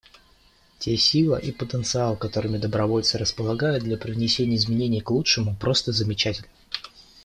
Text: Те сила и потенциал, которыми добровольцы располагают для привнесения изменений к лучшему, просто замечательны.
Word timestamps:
Те 0.79 0.97
сила 0.97 1.35
и 1.37 1.51
потенциал, 1.51 2.15
которыми 2.17 2.57
добровольцы 2.57 3.19
располагают 3.19 3.83
для 3.83 3.97
привнесения 3.97 4.55
изменений 4.55 5.01
к 5.01 5.11
лучшему, 5.11 5.55
просто 5.55 5.91
замечательны. 5.91 6.47